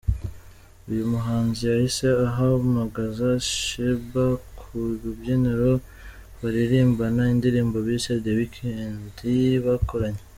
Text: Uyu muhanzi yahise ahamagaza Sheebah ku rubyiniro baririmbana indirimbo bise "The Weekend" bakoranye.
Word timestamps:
Uyu 0.89 1.03
muhanzi 1.13 1.59
yahise 1.71 2.07
ahamagaza 2.27 3.29
Sheebah 3.55 4.33
ku 4.59 4.73
rubyiniro 5.01 5.73
baririmbana 6.39 7.21
indirimbo 7.33 7.77
bise 7.87 8.11
"The 8.23 8.31
Weekend" 8.37 8.99
bakoranye. 9.65 10.21